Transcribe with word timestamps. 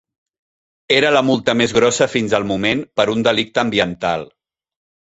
Era 0.95 1.11
la 1.17 1.21
multa 1.27 1.55
més 1.61 1.75
grossa 1.79 2.09
fins 2.17 2.35
al 2.39 2.49
moment 2.53 2.83
per 3.01 3.07
un 3.17 3.25
delicte 3.31 3.65
ambiental. 3.67 4.29